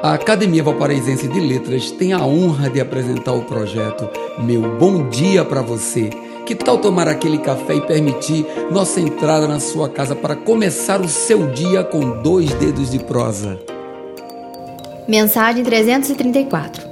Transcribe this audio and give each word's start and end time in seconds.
A 0.00 0.14
Academia 0.14 0.62
Valparaísense 0.62 1.26
de 1.26 1.40
Letras 1.40 1.90
tem 1.90 2.12
a 2.12 2.24
honra 2.24 2.70
de 2.70 2.80
apresentar 2.80 3.32
o 3.32 3.42
projeto 3.42 4.08
Meu 4.38 4.78
Bom 4.78 5.08
Dia 5.08 5.44
para 5.44 5.60
Você. 5.60 6.08
Que 6.46 6.54
tal 6.54 6.78
tomar 6.78 7.08
aquele 7.08 7.38
café 7.38 7.74
e 7.74 7.80
permitir 7.80 8.46
nossa 8.70 9.00
entrada 9.00 9.48
na 9.48 9.58
sua 9.58 9.88
casa 9.88 10.14
para 10.14 10.36
começar 10.36 11.00
o 11.00 11.08
seu 11.08 11.48
dia 11.48 11.82
com 11.82 12.22
dois 12.22 12.52
dedos 12.54 12.92
de 12.92 13.00
prosa? 13.00 13.58
Mensagem 15.08 15.64
334 15.64 16.86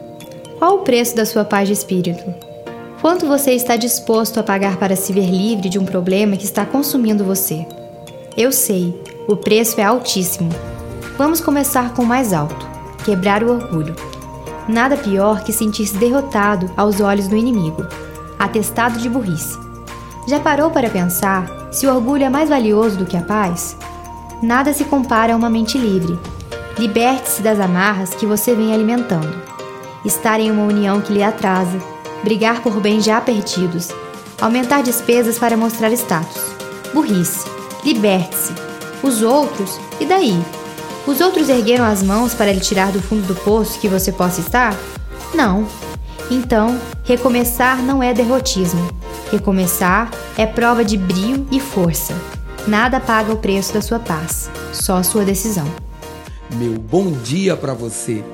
Qual 0.59 0.79
o 0.79 0.79
preço 0.81 1.15
da 1.15 1.25
sua 1.25 1.45
paz 1.45 1.69
de 1.69 1.75
espírito? 1.75 2.25
Quanto 3.01 3.25
você 3.25 3.53
está 3.53 3.77
disposto 3.77 4.41
a 4.41 4.43
pagar 4.43 4.79
para 4.79 4.97
se 4.97 5.13
ver 5.13 5.31
livre 5.31 5.69
de 5.69 5.79
um 5.79 5.85
problema 5.85 6.37
que 6.37 6.45
está 6.45 6.67
consumindo 6.67 7.25
você? 7.25 7.65
Eu 8.37 8.51
sei, 8.51 9.01
o 9.29 9.37
preço 9.37 9.81
é 9.81 9.85
altíssimo. 9.85 10.51
Vamos 11.17 11.41
começar 11.41 11.95
com 11.95 12.03
o 12.03 12.07
mais 12.07 12.33
alto 12.33 12.76
quebrar 13.07 13.45
o 13.45 13.53
orgulho. 13.53 13.95
Nada 14.69 14.97
pior 14.97 15.45
que 15.45 15.53
sentir-se 15.53 15.97
derrotado 15.97 16.69
aos 16.77 17.01
olhos 17.01 17.29
do 17.29 17.37
inimigo, 17.37 17.87
atestado 18.37 18.99
de 18.99 19.09
burrice. 19.09 19.57
Já 20.27 20.41
parou 20.41 20.73
para 20.73 20.91
pensar 20.91 21.69
se 21.71 21.87
o 21.87 21.95
orgulho 21.95 22.25
é 22.25 22.29
mais 22.29 22.49
valioso 22.49 22.97
do 22.97 23.07
que 23.07 23.17
a 23.17 23.23
paz? 23.23 23.77
Nada 24.43 24.73
se 24.73 24.85
compara 24.85 25.33
a 25.33 25.37
uma 25.37 25.49
mente 25.49 25.79
livre. 25.79 26.19
Liberte-se 26.77 27.43
das 27.43 27.61
amarras 27.61 28.11
que 28.11 28.27
você 28.27 28.55
vem 28.57 28.75
alimentando. 28.75 29.41
Estar 30.05 30.41
em 30.41 30.51
uma 30.51 30.65
união 30.65 31.01
que 31.01 31.13
lhe 31.13 31.23
atrasa, 31.23 31.79
brigar 32.25 32.61
por 32.61 32.81
bens 32.81 33.05
já 33.05 33.21
perdidos, 33.21 33.91
aumentar 34.41 34.83
despesas 34.83 35.39
para 35.39 35.57
mostrar 35.57 35.93
status. 35.93 36.43
Burrice. 36.93 37.47
Liberte-se. 37.85 38.53
Os 39.01 39.23
outros, 39.23 39.79
e 40.01 40.07
daí? 40.07 40.37
Os 41.07 41.21
outros 41.21 41.49
ergueram 41.49 41.85
as 41.85 42.03
mãos 42.03 42.35
para 42.35 42.53
lhe 42.53 42.61
tirar 42.61 42.91
do 42.91 43.01
fundo 43.01 43.27
do 43.27 43.35
poço 43.35 43.79
que 43.79 43.89
você 43.89 44.11
possa 44.11 44.41
estar? 44.41 44.77
Não. 45.35 45.67
Então, 46.31 46.79
recomeçar 47.05 47.81
não 47.83 48.03
é 48.03 48.13
derrotismo. 48.13 48.91
Recomeçar 49.31 50.11
é 50.37 50.45
prova 50.45 50.85
de 50.85 50.97
brio 50.97 51.47
e 51.51 51.61
força. 51.61 52.15
Nada 52.67 52.99
paga 52.99 53.33
o 53.33 53.39
preço 53.39 53.73
da 53.73 53.81
sua 53.81 54.01
paz, 54.01 54.51
só 54.73 55.03
sua 55.03 55.25
decisão. 55.25 55.67
Meu 56.55 56.73
bom 56.73 57.13
dia 57.13 57.57
para 57.57 57.73
você. 57.73 58.25